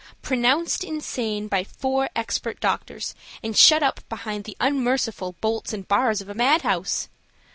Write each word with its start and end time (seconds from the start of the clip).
Pronounced 0.23 0.83
insane 0.83 1.47
by 1.47 1.63
four 1.63 2.09
expert 2.15 2.59
doctors 2.59 3.13
and 3.43 3.55
shut 3.55 3.83
up 3.83 3.99
behind 4.09 4.45
the 4.45 4.57
unmerciful 4.59 5.33
bolts 5.41 5.73
and 5.73 5.87
bars 5.87 6.21
of 6.21 6.27
a 6.27 6.33
madhouse! 6.33 7.07